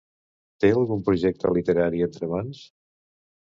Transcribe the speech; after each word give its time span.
Té 0.63 0.71
algun 0.77 1.03
projecte 1.09 1.51
literari 1.59 2.03
entre 2.07 2.31
mans? 2.33 2.65